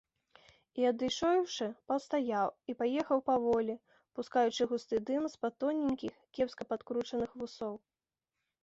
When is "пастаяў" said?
1.91-2.47